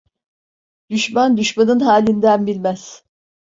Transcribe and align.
Düşman, 0.89 1.37
düşmanın 1.37 1.79
halinden 1.79 2.47
bilmez. 2.47 3.03